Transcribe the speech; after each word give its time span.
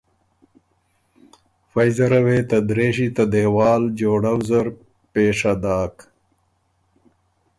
فئ 1.71 1.89
زره 1.97 2.19
وې 2.25 2.39
ته 2.49 2.57
درېشی 2.69 3.07
ته 3.15 3.23
دېوال 3.33 3.81
جوړؤ 3.99 4.37
زر 4.49 4.67
پېشه 5.11 5.53
داک 5.63 5.95